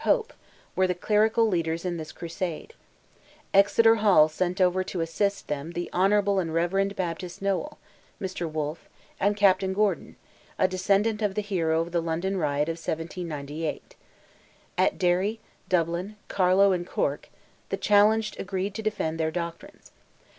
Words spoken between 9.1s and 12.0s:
and Captain Gordon, a descendant of the hero of